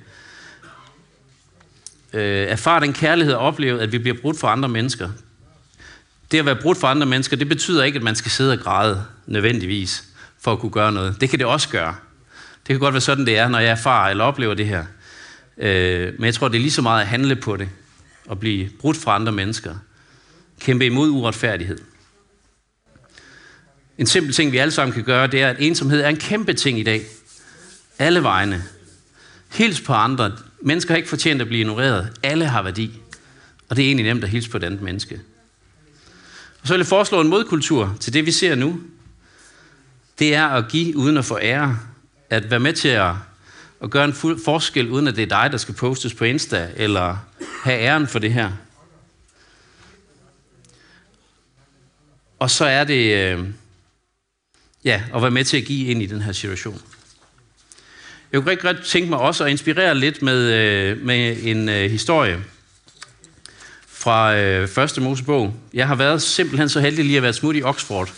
[2.12, 5.10] øh, erfare den kærlighed og opleve, at vi bliver brudt for andre mennesker.
[6.30, 8.58] Det at være brudt for andre mennesker, det betyder ikke, at man skal sidde og
[8.58, 10.04] græde nødvendigvis
[10.40, 11.20] for at kunne gøre noget.
[11.20, 11.94] Det kan det også gøre.
[12.66, 14.84] Det kan godt være sådan, det er, når jeg erfarer eller oplever det her.
[15.58, 17.68] Øh, men jeg tror, det er lige så meget at handle på det,
[18.26, 19.74] og blive brudt fra andre mennesker.
[20.60, 21.78] Kæmpe imod uretfærdighed.
[23.98, 26.52] En simpel ting, vi alle sammen kan gøre, det er, at ensomhed er en kæmpe
[26.52, 27.02] ting i dag.
[27.98, 28.64] Alle vegne.
[29.52, 30.32] Hils på andre.
[30.60, 32.18] Mennesker har ikke fortjent at blive ignoreret.
[32.22, 33.00] Alle har værdi.
[33.68, 35.20] Og det er egentlig nemt at hilse på et andet menneske.
[36.62, 38.80] Og så vil jeg foreslå en modkultur til det, vi ser nu.
[40.18, 41.78] Det er at give uden at få ære
[42.30, 43.12] at være med til at,
[43.82, 46.68] at gøre en fuld forskel, uden at det er dig, der skal postes på Insta,
[46.76, 47.16] eller
[47.62, 48.50] have æren for det her.
[52.38, 53.44] Og så er det, øh,
[54.84, 56.80] ja, at være med til at give ind i den her situation.
[58.32, 61.90] Jeg kunne rigtig godt tænke mig også at inspirere lidt med, øh, med en øh,
[61.90, 62.38] historie
[63.88, 65.54] fra øh, første Mosebog.
[65.74, 68.08] Jeg har været simpelthen så heldig lige at være smut i Oxford.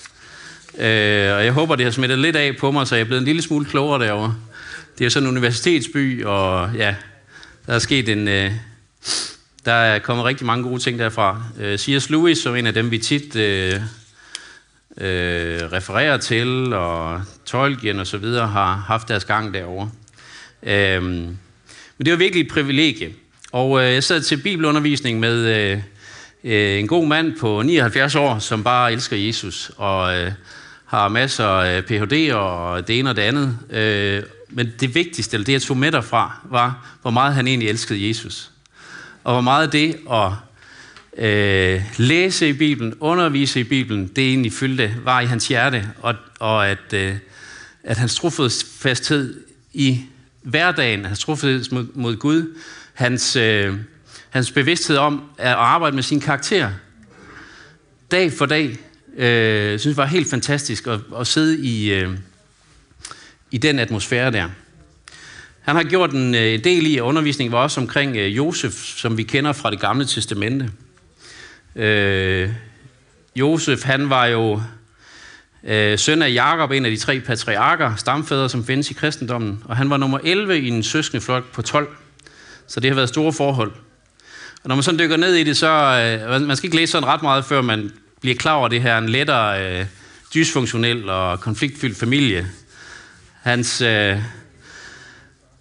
[0.79, 3.21] Øh, og jeg håber, det har smittet lidt af på mig, så jeg er blevet
[3.21, 4.37] en lille smule klogere derovre.
[4.99, 6.95] Det er sådan en universitetsby, og ja,
[7.67, 8.29] der er sket en...
[8.29, 8.53] Øh,
[9.65, 11.43] der er kommet rigtig mange gode ting derfra.
[11.61, 12.11] Øh, C.S.
[12.11, 13.81] Lewis, som en af dem, vi tit øh,
[15.01, 19.91] øh, refererer til, og Tolkien og så videre, har haft deres gang derovre.
[20.63, 23.13] Øh, men det var virkelig et privilegie.
[23.53, 25.79] Og øh, jeg sad til bibelundervisning med øh,
[26.45, 29.71] øh, en god mand på 79 år, som bare elsker Jesus.
[29.77, 30.33] Og øh,
[30.85, 32.33] har masser af øh, Ph.D.
[32.33, 33.59] og det ene og det andet.
[33.71, 37.69] Øh, men det vigtigste, eller det jeg tog med derfra, var, hvor meget han egentlig
[37.69, 38.51] elskede Jesus.
[39.25, 40.31] Og hvor meget det at
[41.19, 46.15] øh, læse i Bibelen, undervise i Bibelen, det egentlig fyldte, var i hans hjerte, og,
[46.39, 47.17] og at, øh,
[47.85, 49.41] at hans trofasthed
[49.73, 50.01] i
[50.43, 52.59] hverdagen, hans trofasthed mod, mod Gud,
[52.95, 53.75] hans, øh,
[54.31, 56.71] hans bevidsthed om at arbejde med sin karakter,
[58.11, 58.77] dag for dag,
[59.17, 62.11] øh, synes var helt fantastisk at, at sidde i, øh,
[63.51, 64.49] i den atmosfære der.
[65.61, 69.17] Han har gjort øh, en del i, at undervisningen var også omkring øh, Josef, som
[69.17, 70.71] vi kender fra det gamle testamente.
[71.77, 72.51] Øh,
[73.37, 74.61] Josef, han var jo
[75.65, 79.77] øh, søn af Jakob, en af de tre patriarker, stamfædre, som findes i kristendommen, og
[79.77, 81.89] han var nummer 11 i en søskende flok på 12.
[82.67, 83.73] Så det har været store forhold.
[84.63, 87.09] Og når man sådan dykker ned i det, så øh, man skal ikke læse sådan
[87.09, 89.87] ret meget, før man bliver klar over det her en lettere øh,
[90.35, 92.47] dysfunktionel og konfliktfyldt familie.
[93.43, 94.19] Hans, øh,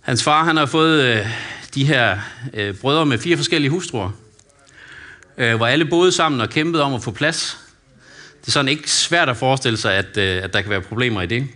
[0.01, 1.27] hans far han har fået øh,
[1.75, 2.17] de her
[2.53, 4.11] øh, brødre med fire forskellige hustruer,
[5.37, 7.57] øh, hvor alle boede sammen og kæmpede om at få plads
[8.43, 11.21] det er sådan ikke svært at forestille sig, at, øh, at der kan være problemer
[11.21, 11.47] i det.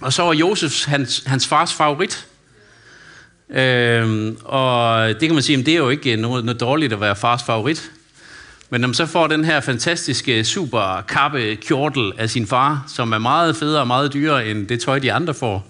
[0.00, 2.26] Og så var Josef hans, hans fars favorit.
[3.50, 6.92] Øhm, og det kan man sige, at det er jo ikke øh, noget, noget dårligt
[6.92, 7.90] at være fars favorit.
[8.70, 13.12] Men når man så får den her fantastiske super kappe kjortel af sin far, som
[13.12, 15.66] er meget federe og meget dyrere end det tøj, de andre får,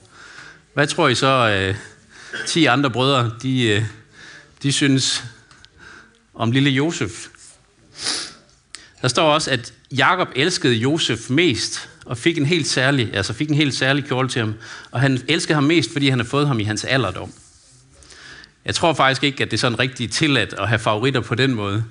[0.75, 1.75] hvad tror I så, øh,
[2.47, 3.83] 10 andre brødre, de, øh,
[4.63, 5.25] de synes
[6.35, 7.27] om lille Josef?
[9.03, 13.49] Der står også, at Jakob elskede Josef mest, og fik en helt særlig, altså fik
[13.49, 14.55] en helt særlig kjole til ham.
[14.91, 17.33] Og han elskede ham mest, fordi han havde fået ham i hans alderdom.
[18.65, 21.55] Jeg tror faktisk ikke, at det er sådan rigtig tilladt at have favoritter på den
[21.55, 21.85] måde.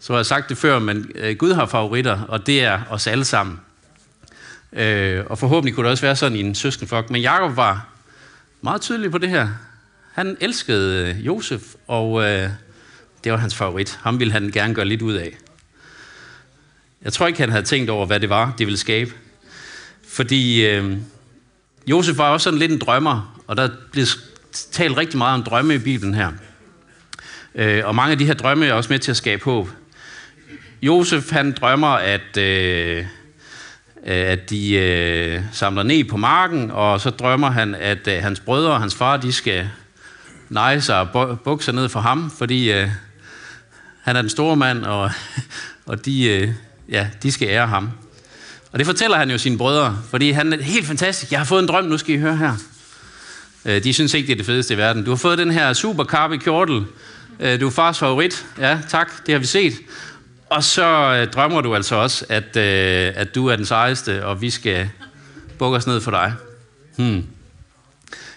[0.00, 3.06] Så har jeg sagt det før, men øh, Gud har favoritter, og det er os
[3.06, 3.60] alle sammen.
[4.72, 7.10] Øh, og forhåbentlig kunne det også være sådan i en søskenflok.
[7.10, 7.88] Men Jakob var
[8.60, 9.48] meget tydelig på det her.
[10.12, 12.50] Han elskede øh, Josef, og øh,
[13.24, 13.98] det var hans favorit.
[14.02, 15.36] Ham ville han gerne gøre lidt ud af.
[17.02, 19.10] Jeg tror ikke, han havde tænkt over, hvad det var, det ville skabe.
[20.08, 20.96] Fordi øh,
[21.86, 24.06] Josef var også sådan lidt en drømmer, og der blev
[24.52, 26.32] talt rigtig meget om drømme i Bibelen her.
[27.54, 29.68] Øh, og mange af de her drømme er også med til at skabe håb.
[30.82, 33.04] Josef han drømmer, at, øh, øh
[34.06, 38.72] at de øh, samler ned på marken, og så drømmer han, at øh, hans brødre
[38.72, 39.68] og hans far, de skal
[40.48, 42.88] neje sig og bukke sig ned for ham, fordi øh,
[44.02, 45.10] han er den store mand, og,
[45.86, 46.48] og de, øh,
[46.88, 47.90] ja, de skal ære ham.
[48.72, 51.32] Og det fortæller han jo sine brødre, fordi han er helt fantastisk.
[51.32, 52.54] Jeg har fået en drøm, nu skal I høre her.
[53.64, 55.04] Øh, de synes ikke, det er det fedeste i verden.
[55.04, 56.84] Du har fået den her super karpe kjortel.
[57.40, 58.46] Øh, du er fars favorit.
[58.58, 59.74] Ja, tak, det har vi set.
[60.50, 64.42] Og så øh, drømmer du altså også, at, øh, at du er den sejeste, og
[64.42, 64.90] vi skal
[65.58, 66.34] bukke os ned for dig.
[66.96, 67.24] Hmm.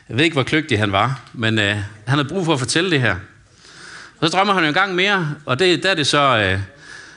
[0.09, 2.91] Jeg ved ikke, hvor kløgtig han var, men øh, han havde brug for at fortælle
[2.91, 3.15] det her.
[4.23, 6.59] Så drømmer han jo en gang mere, og det, der er det så øh,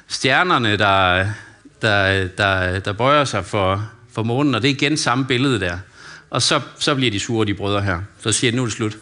[0.09, 1.27] stjernerne, der,
[1.83, 5.79] der, der, der bøjer sig for, for månen, og det er igen samme billede der.
[6.31, 8.01] Og så, så bliver de sure, de brødre her.
[8.21, 8.99] Så siger de, nu er det slut.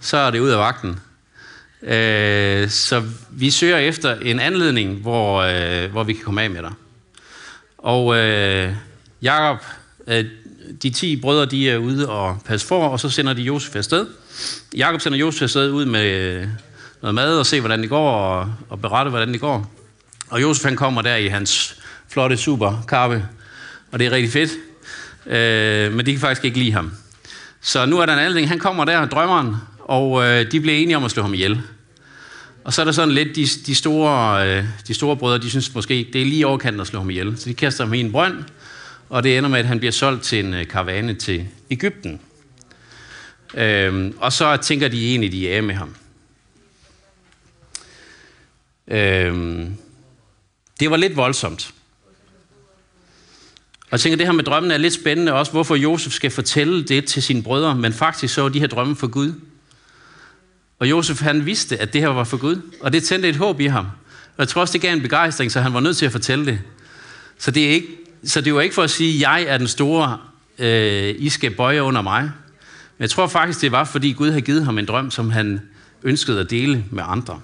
[0.00, 1.00] Så er det ud af vagten.
[1.82, 6.62] Øh, så vi søger efter en anledning, hvor, øh, hvor vi kan komme af med
[6.62, 6.72] dig.
[7.78, 8.74] Og øh,
[9.22, 9.64] Jakob,
[10.06, 10.24] øh,
[10.82, 14.06] de 10 brødre, de er ude og passe for, og så sender de Josef afsted.
[14.76, 16.46] Jakob sender Josef afsted ud med
[17.02, 19.72] noget mad og se, hvordan det går, og, og berette, hvordan det går.
[20.30, 21.76] Og Josef han kommer der i hans
[22.08, 23.24] flotte superkarpe,
[23.92, 24.50] og det er rigtig fedt.
[25.26, 26.92] Øh, men de kan faktisk ikke lide ham.
[27.60, 30.96] Så nu er der en anden Han kommer der, drømmeren, og øh, de bliver enige
[30.96, 31.62] om at slå ham ihjel.
[32.64, 35.74] Og så er der sådan lidt, de, de, store, øh, de store brødre, de synes
[35.74, 37.38] måske, det er lige overkanten at slå ham ihjel.
[37.38, 38.34] Så de kaster ham i en brønd,
[39.10, 42.20] og det ender med, at han bliver solgt til en øh, karavane til Ægypten.
[43.54, 45.94] Øhm, og så tænker de egentlig, de er af med ham.
[48.88, 49.76] Øhm,
[50.80, 51.74] det var lidt voldsomt.
[53.80, 56.84] Og jeg tænker, det her med drømmen er lidt spændende også, hvorfor Josef skal fortælle
[56.84, 59.32] det til sine brødre, men faktisk så de her drømme for Gud.
[60.78, 63.60] Og Josef han vidste, at det her var for Gud, og det tændte et håb
[63.60, 63.84] i ham.
[64.36, 66.46] Og jeg tror også, det gav en begejstring, så han var nødt til at fortælle
[66.46, 66.60] det.
[67.38, 67.88] Så det, er ikke,
[68.24, 70.18] så det var ikke for at sige, at jeg er den store,
[70.58, 72.22] øh, I skal bøje under mig.
[72.22, 75.60] Men jeg tror faktisk, det var, fordi Gud havde givet ham en drøm, som han
[76.02, 77.40] ønskede at dele med andre.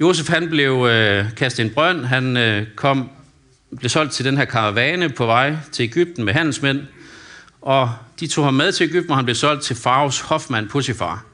[0.00, 2.04] Josef han blev øh, kastet i en brønd.
[2.04, 3.10] Han øh, kom,
[3.78, 6.80] blev solgt til den her karavane på vej til Ægypten med handelsmænd.
[7.60, 11.24] Og de tog ham med til Ægypten, og han blev solgt til Faraos hofmand Potifar.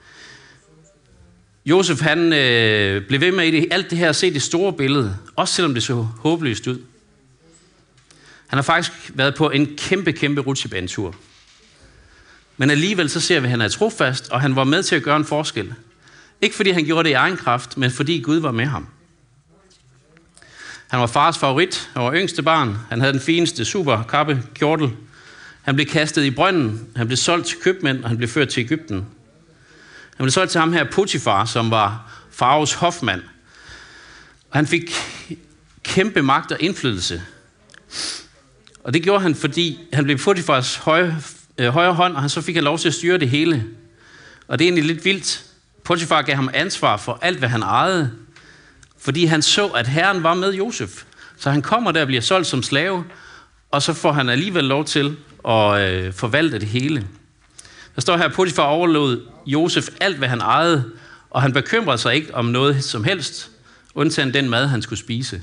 [1.66, 4.72] Josef han øh, blev ved med i det, alt det her at se det store
[4.72, 6.78] billede, også selvom det så håbløst ud.
[8.46, 11.14] Han har faktisk været på en kæmpe, kæmpe rutsjebanetur.
[12.56, 15.02] Men alligevel så ser vi, at han er trofast, og han var med til at
[15.02, 15.74] gøre en forskel.
[16.40, 18.86] Ikke fordi han gjorde det i egen kraft, men fordi Gud var med ham.
[20.88, 24.90] Han var fars favorit, han var yngste barn, han havde den fineste super kappe kjortel.
[25.62, 28.60] Han blev kastet i brønden, han blev solgt til købmænd, og han blev ført til
[28.60, 29.06] Ægypten.
[30.16, 33.22] Han blev solgt til ham her Potifar, som var Faros hofmand.
[34.50, 34.90] Og han fik
[35.82, 37.22] kæmpe magt og indflydelse.
[38.84, 41.16] Og det gjorde han, fordi han blev Potifars høje,
[41.58, 43.64] øh, højre hånd, og han så fik han lov til at styre det hele.
[44.48, 45.44] Og det er egentlig lidt vildt,
[45.84, 48.12] Potifar gav ham ansvar for alt, hvad han ejede,
[48.98, 51.04] fordi han så, at Herren var med Josef.
[51.36, 53.04] Så han kommer der og bliver solgt som slave,
[53.70, 55.16] og så får han alligevel lov til
[55.48, 57.06] at øh, forvalte det hele.
[57.96, 60.84] Der står her, Potifar overlod Josef alt, hvad han ejede,
[61.30, 63.50] og han bekymrede sig ikke om noget som helst,
[63.94, 65.42] undtagen den mad, han skulle spise.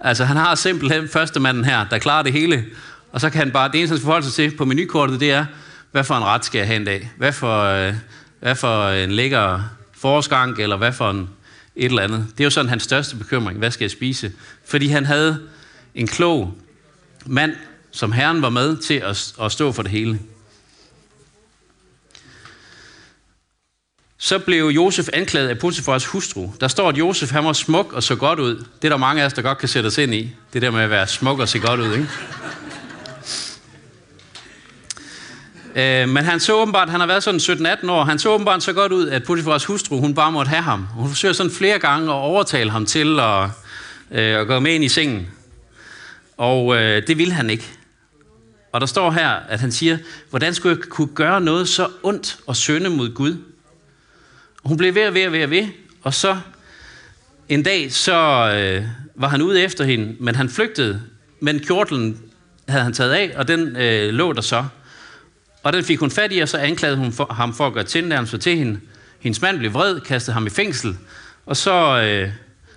[0.00, 2.64] Altså, han har simpelthen første manden her, der klarer det hele,
[3.12, 5.30] og så kan han bare, det eneste, han skal forholde sig til på menukortet, det
[5.30, 5.46] er,
[5.92, 7.10] hvad for en ret skal jeg have en dag?
[7.16, 7.94] Hvad for, øh,
[8.40, 9.60] hvad for en lækker
[9.92, 11.28] forårsgang, eller hvad for en,
[11.76, 12.26] et eller andet.
[12.32, 13.58] Det er jo sådan hans største bekymring.
[13.58, 14.32] Hvad skal jeg spise?
[14.64, 15.40] Fordi han havde
[15.94, 16.54] en klog
[17.26, 17.52] mand,
[17.90, 20.18] som Herren var med til at, at stå for det hele.
[24.24, 26.50] Så blev Josef anklaget af Potifars hustru.
[26.60, 28.56] Der står, at Josef han var smuk og så godt ud.
[28.56, 30.30] Det er der mange af os, der godt kan sætte os ind i.
[30.52, 32.08] Det der med at være smuk og se godt ud, ikke?
[35.74, 38.72] Øh, men han så åbenbart, han har været sådan 17-18 år, han så åbenbart så
[38.72, 40.86] godt ud, at Potifars hustru, hun bare måtte have ham.
[40.94, 43.44] Hun forsøger sådan flere gange at overtale ham til at,
[44.10, 45.28] øh, at gå med ind i sengen.
[46.36, 47.70] Og øh, det ville han ikke.
[48.72, 49.98] Og der står her, at han siger,
[50.30, 53.36] hvordan skulle jeg kunne gøre noget så ondt og synde mod Gud?
[54.64, 55.68] Hun blev ved og ved og ved og ved,
[56.02, 56.38] og så
[57.48, 58.14] en dag, så
[58.56, 61.02] øh, var han ude efter hende, men han flygtede,
[61.40, 62.22] men kjortlen
[62.68, 64.64] havde han taget af, og den øh, lå der så.
[65.62, 67.84] Og den fik hun fat i, og så anklagede hun for, ham for at gøre
[67.84, 68.80] tilnærmelse til hende.
[69.20, 70.96] Hendes mand blev vred, kastede ham i fængsel,
[71.46, 72.30] og så, øh,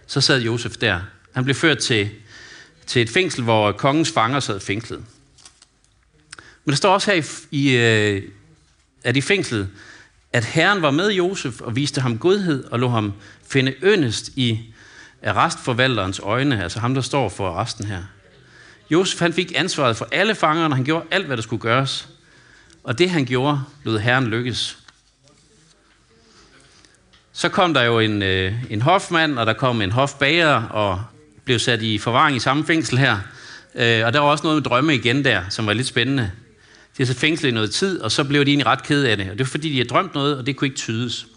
[0.07, 0.99] så sad Josef der.
[1.33, 2.09] Han blev ført til,
[2.85, 5.03] til et fængsel, hvor kongens fanger sad fængslet.
[6.65, 7.21] Men der står også her
[7.51, 8.23] i, i øh,
[9.03, 9.69] at i fængslet,
[10.35, 13.13] at Herren var med Josef og viste ham godhed og lå ham
[13.47, 14.59] finde yndest i
[15.23, 18.03] arrestforvalterens øjne, altså ham, der står for arresten her.
[18.89, 22.09] Josef han fik ansvaret for alle fangerne, og han gjorde alt, hvad der skulle gøres.
[22.83, 24.77] Og det han gjorde, lod Herren lykkes.
[27.33, 31.03] Så kom der jo en, øh, en hofmand, og der kom en hofbager, og
[31.45, 33.17] blev sat i forvaring i samme fængsel her.
[33.75, 36.31] Øh, og der var også noget med drømme igen der, som var lidt spændende.
[36.97, 39.17] De har så fængslet i noget tid, og så blev de egentlig ret kede af
[39.17, 39.25] det.
[39.25, 41.27] Og det var fordi, de havde drømt noget, og det kunne ikke tydes.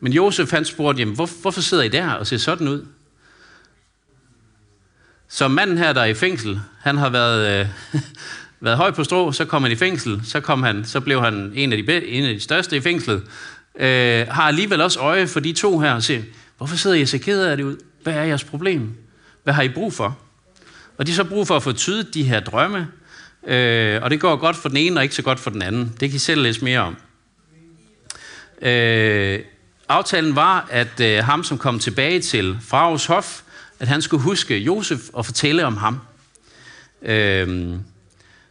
[0.00, 2.86] Men Josef han spurgte, jamen, hvor, hvorfor sidder I der og ser sådan ud?
[5.28, 7.66] Så manden her, der er i fængsel, han har været, øh,
[8.60, 11.52] været høj på strå, så kom han i fængsel, så, kom han, så blev han
[11.54, 13.22] en af de, en af de største i fængslet,
[13.78, 16.22] øh, har alligevel også øje for de to her og siger,
[16.56, 17.76] hvorfor sidder I så ked af det ud?
[18.02, 18.94] Hvad er jeres problem?
[19.44, 20.18] Hvad har I brug for?
[20.98, 22.88] Og de har så brug for at få tydet de her drømme,
[23.46, 25.96] øh, og det går godt for den ene og ikke så godt for den anden.
[26.00, 26.96] Det kan I selv læse mere om.
[28.62, 29.40] Øh,
[29.88, 33.42] aftalen var, at øh, ham, som kom tilbage til Fraus hof,
[33.78, 36.00] at han skulle huske Josef og fortælle om ham.
[37.02, 37.74] Øh,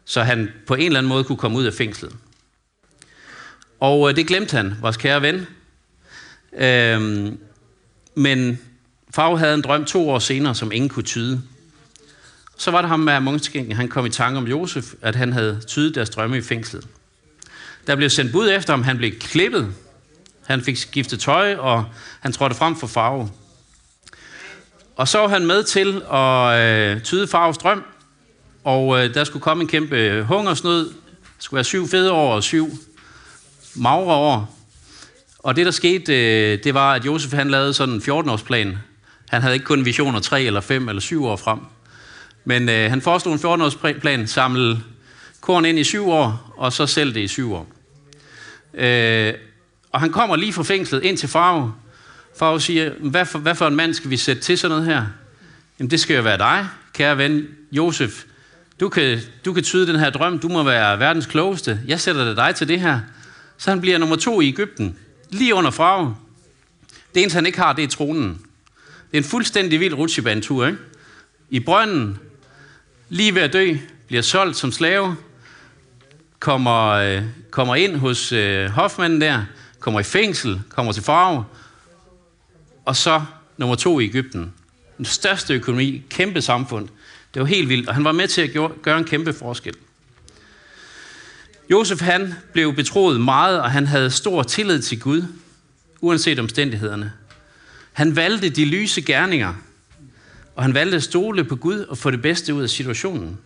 [0.06, 2.16] så han på en eller anden måde kunne komme ud af fængslet.
[3.80, 5.48] Og øh, det glemte han, vores kære ven.
[6.58, 7.32] Øh,
[8.16, 8.60] men
[9.16, 11.42] Farve havde en drøm to år senere, som ingen kunne tyde.
[12.58, 15.62] Så var det ham med Munchkin, han kom i tanke om Josef, at han havde
[15.68, 16.88] tydet deres drømme i fængslet.
[17.88, 19.74] Der blev sendt bud efter ham, han blev klippet.
[20.46, 21.86] Han fik skiftet tøj, og
[22.20, 23.30] han trådte frem for farve.
[24.96, 27.84] Og så var han med til at øh, tyde farves drøm,
[28.64, 30.90] og øh, der skulle komme en kæmpe øh, hungersnød.
[30.90, 30.94] Der
[31.40, 32.70] skulle være syv fede år og syv
[33.76, 34.58] magre år.
[35.40, 38.78] Og det, der skete, øh, det var, at Josef han lavede sådan en 14-årsplan.
[39.30, 41.60] Han havde ikke kun visioner 3 eller 5 eller 7 år frem.
[42.48, 44.84] Men øh, han foreslog en 14-årsplan, samle
[45.42, 47.68] korn ind i syv år, og så sælge det i syv år.
[48.74, 49.34] Øh,
[49.92, 51.74] og han kommer lige fra fængslet ind til Farve.
[52.40, 55.06] Farve siger, hvad for, hvad for en mand skal vi sætte til sådan noget her?
[55.80, 58.24] Jamen det skal jo være dig, kære ven Josef.
[58.80, 61.80] Du kan, du kan tyde den her drøm, du må være verdens klogeste.
[61.88, 63.00] Jeg sætter dig til det her.
[63.58, 64.96] Så han bliver nummer to i Ægypten,
[65.30, 66.16] lige under Farve.
[67.16, 68.30] Det eneste, han ikke har, det er tronen.
[69.12, 70.80] Det er en fuldstændig vild rutsjebanetur, ikke?
[71.50, 72.20] I brønden,
[73.10, 73.76] lige ved at dø,
[74.08, 75.16] bliver solgt som slave,
[76.40, 79.44] kommer, øh, kommer ind hos øh, hofmanden der,
[79.80, 81.46] kommer i fængsel, kommer til farve,
[82.86, 83.22] og så
[83.58, 84.54] nummer to i Ægypten.
[84.98, 86.88] Den største økonomi, kæmpe samfund.
[87.34, 89.74] Det var helt vildt, og han var med til at gøre en kæmpe forskel.
[91.72, 95.24] Josef han blev betroet meget, og han havde stor tillid til Gud,
[96.02, 97.14] uanset omstændighederne.
[97.94, 99.54] Han valgte de lyse gerninger,
[100.58, 103.40] og han valgte at stole på Gud og få det bedste ud af situationen.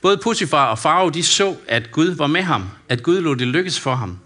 [0.00, 3.46] Både Potifar og Farao, de så, at Gud var med ham, at Gud lod det
[3.46, 4.18] lykkes for ham.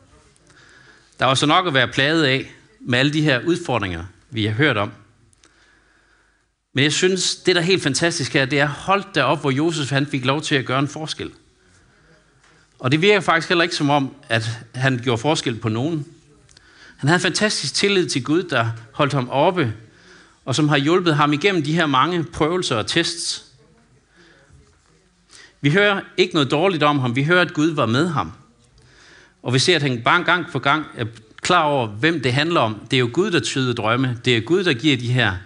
[1.19, 4.53] Der var så nok at være plaget af med alle de her udfordringer, vi har
[4.53, 4.93] hørt om.
[6.73, 9.91] Men jeg synes, det der er helt fantastisk her, det er holdt derop, hvor Josef
[9.91, 11.31] han fik lov til at gøre en forskel.
[12.79, 16.07] Og det virker faktisk heller ikke som om, at han gjorde forskel på nogen.
[16.97, 19.75] Han havde en fantastisk tillid til Gud, der holdt ham oppe,
[20.45, 23.45] og som har hjulpet ham igennem de her mange prøvelser og tests.
[25.61, 28.33] Vi hører ikke noget dårligt om ham, vi hører, at Gud var med ham.
[29.43, 31.05] Og vi ser, at han bare gang for gang er
[31.43, 32.87] klar over, hvem det handler om.
[32.91, 34.19] Det er jo Gud, der tyder drømme.
[34.25, 35.37] Det er Gud, der giver de her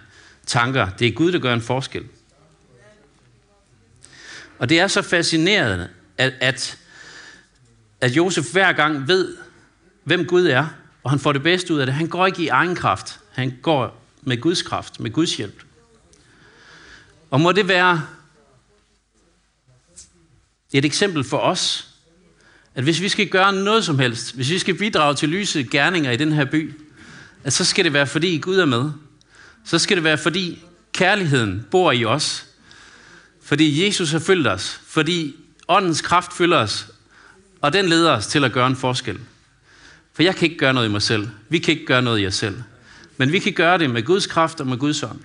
[0.45, 0.89] tanker.
[0.89, 2.03] Det er Gud, der gør en forskel.
[4.59, 6.77] Og det er så fascinerende, at, at,
[8.01, 9.37] at Josef hver gang ved,
[10.03, 10.67] hvem Gud er,
[11.03, 11.95] og han får det bedste ud af det.
[11.95, 13.19] Han går ikke i egen kraft.
[13.31, 15.63] Han går med Guds kraft, med Guds hjælp.
[17.29, 18.05] Og må det være
[20.73, 21.87] et eksempel for os,
[22.75, 26.11] at hvis vi skal gøre noget som helst, hvis vi skal bidrage til lyse gerninger
[26.11, 26.73] i den her by,
[27.43, 28.91] at så skal det være, fordi Gud er med.
[29.65, 30.63] Så skal det være, fordi
[30.93, 32.45] kærligheden bor i os.
[33.41, 34.81] Fordi Jesus har fyldt os.
[34.87, 35.35] Fordi
[35.67, 36.87] åndens kraft fylder os.
[37.61, 39.19] Og den leder os til at gøre en forskel.
[40.13, 41.27] For jeg kan ikke gøre noget i mig selv.
[41.49, 42.63] Vi kan ikke gøre noget i os selv.
[43.19, 45.19] Men vi kan gøre det med Guds kraft og med Guds ånd.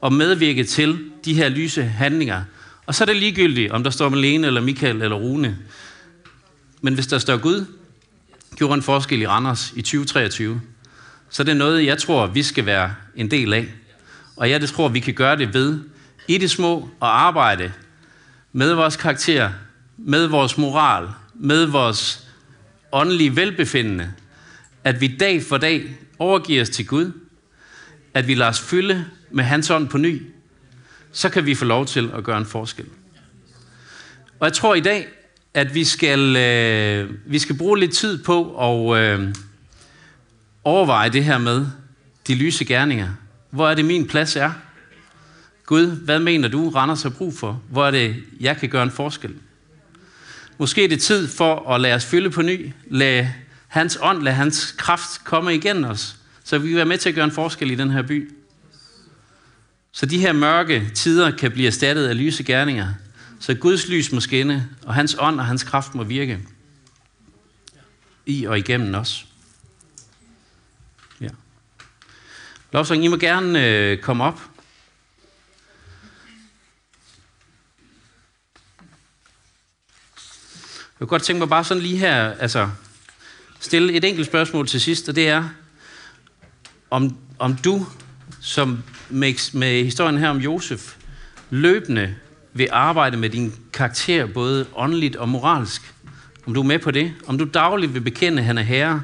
[0.00, 2.42] Og medvirke til de her lyse handlinger.
[2.86, 5.58] Og så er det ligegyldigt, om der står Malene eller Michael eller Rune.
[6.80, 7.66] Men hvis der står Gud,
[8.56, 10.60] gjorde en forskel i Randers i 2023,
[11.30, 13.68] så det er noget, jeg tror, vi skal være en del af.
[14.36, 15.78] Og jeg det tror, vi kan gøre det ved
[16.28, 17.72] i det små og arbejde
[18.52, 19.50] med vores karakter,
[19.96, 22.26] med vores moral, med vores
[22.92, 24.12] åndelige velbefindende,
[24.84, 27.12] at vi dag for dag overgiver os til Gud,
[28.14, 30.22] at vi lader os fylde med hans ånd på ny,
[31.12, 32.86] så kan vi få lov til at gøre en forskel.
[34.40, 35.06] Og jeg tror i dag,
[35.54, 39.34] at vi skal, øh, vi skal bruge lidt tid på at øh,
[40.64, 41.66] overveje det her med
[42.26, 43.08] de lyse gerninger.
[43.50, 44.52] Hvor er det min plads er?
[45.66, 47.62] Gud, hvad mener du, Randers har brug for?
[47.70, 49.34] Hvor er det, jeg kan gøre en forskel?
[50.58, 52.72] Måske er det tid for at lade os fylde på ny.
[52.90, 53.32] lade
[53.76, 56.16] hans ånd, lad hans kraft komme igen os.
[56.44, 58.32] Så vi vil være med til at gøre en forskel i den her by.
[59.92, 62.94] Så de her mørke tider kan blive erstattet af lyse gerninger.
[63.40, 66.40] Så Guds lys må skinne, og hans ånd og hans kraft må virke
[68.26, 69.26] i og igennem os.
[71.20, 71.28] Ja.
[72.72, 74.40] Lovsang, I må gerne øh, komme op.
[80.98, 82.70] Jeg kunne godt tænke mig bare sådan lige her, altså
[83.60, 85.44] stille et enkelt spørgsmål til sidst, og det er,
[86.90, 87.86] om, om du,
[88.40, 90.94] som med, med historien her om Josef,
[91.50, 92.14] løbende
[92.52, 95.94] vil arbejde med din karakter, både åndeligt og moralsk.
[96.46, 97.12] Om du er med på det.
[97.26, 99.02] Om du dagligt vil bekende, at han er herre,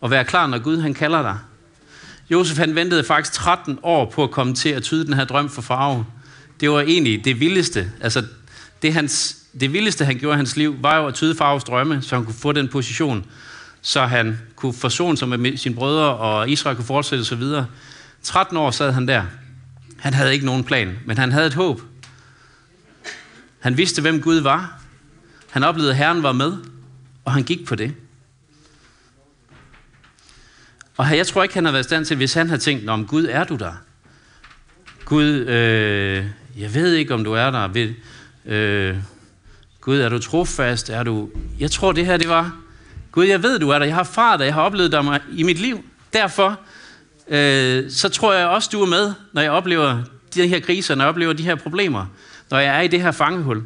[0.00, 1.38] og være klar, når Gud han kalder dig.
[2.30, 5.50] Josef han ventede faktisk 13 år på at komme til at tyde den her drøm
[5.50, 6.06] for farve.
[6.60, 7.92] Det var egentlig det vildeste.
[8.00, 8.24] Altså,
[8.82, 12.02] det, hans, det vildeste, han gjorde i hans liv, var jo at tyde farves drømme,
[12.02, 13.26] så han kunne få den position,
[13.86, 17.42] så han kunne forsone sig med sine brødre, og Israel kunne fortsætte osv.
[18.22, 19.24] 13 år sad han der.
[19.98, 21.80] Han havde ikke nogen plan, men han havde et håb.
[23.58, 24.80] Han vidste, hvem Gud var.
[25.50, 26.52] Han oplevede, at Herren var med,
[27.24, 27.94] og han gik på det.
[30.96, 33.06] Og jeg tror ikke, han har været i stand til, hvis han havde tænkt, om
[33.06, 33.72] Gud, er du der?
[35.04, 36.26] Gud, øh,
[36.58, 37.68] jeg ved ikke, om du er der.
[37.68, 37.94] Ved,
[38.44, 38.96] øh,
[39.80, 40.90] Gud, er du trofast?
[40.90, 41.30] Er du...
[41.58, 42.65] Jeg tror, det her, det var,
[43.16, 43.86] Gud, jeg ved, du er der.
[43.86, 44.46] Jeg har erfaret dig.
[44.46, 45.84] Jeg har oplevet dig i mit liv.
[46.12, 46.60] Derfor,
[47.28, 50.02] øh, så tror jeg også, du er med, når jeg oplever
[50.34, 52.06] de her kriser, når jeg oplever de her problemer
[52.50, 53.64] når jeg er i det her fangehul?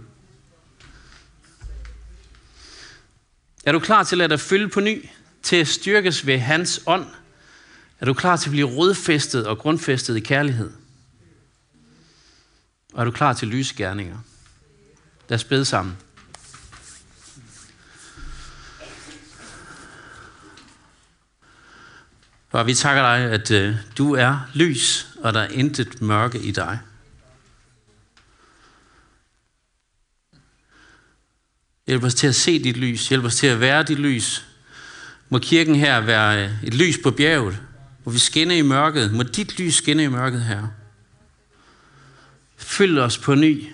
[3.64, 5.08] Er du klar til at lade dig fylde på ny,
[5.42, 7.06] til at styrkes ved hans ånd?
[8.00, 10.70] Er du klar til at blive rodfæstet og grundfæstet i kærlighed?
[12.92, 14.18] Og er du klar til lysgerninger?
[15.28, 15.96] Lad os bede sammen.
[22.50, 26.50] Far, vi takker dig, at øh, du er lys, og der er intet mørke i
[26.50, 26.78] dig.
[31.86, 33.08] Hjælp os til at se dit lys.
[33.08, 34.46] Hjælp os til at være dit lys.
[35.28, 37.58] Må kirken her være øh, et lys på bjerget,
[38.02, 39.12] hvor vi skinner i mørket.
[39.12, 40.66] Må dit lys skinne i mørket her.
[42.56, 43.66] Fyld os på ny.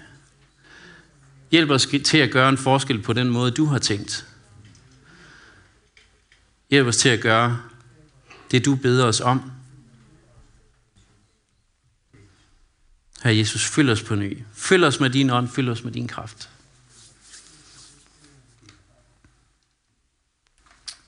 [1.51, 4.27] Hjælp os til at gøre en forskel på den måde, du har tænkt.
[6.71, 7.63] Hjælp os til at gøre
[8.51, 9.53] det, du beder os om.
[13.23, 14.39] Herre Jesus, fyld os på ny.
[14.55, 16.51] Fyld os med din ånd, fyld os med din kraft.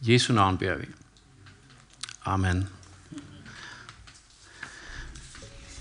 [0.01, 0.86] Jesu navn beder vi.
[2.24, 2.68] Amen.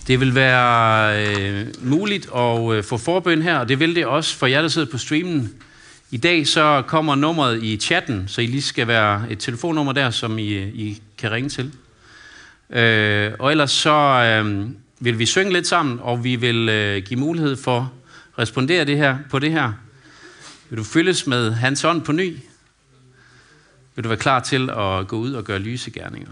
[0.08, 4.36] Det vil være øh, muligt at øh, få forbøn her, og det vil det også
[4.36, 5.64] for jer, der sidder på streamen.
[6.12, 10.10] I dag så kommer nummeret i chatten, så I lige skal være et telefonnummer der,
[10.10, 11.74] som I, I kan ringe til.
[12.70, 17.20] Øh, og ellers så øh, vil vi synge lidt sammen, og vi vil øh, give
[17.20, 17.94] mulighed for
[18.34, 19.74] at respondere det her, på det her.
[20.70, 22.38] Vil du fyldes med hans ånd på ny,
[23.96, 26.32] vil du være klar til at gå ud og gøre lyse gerninger?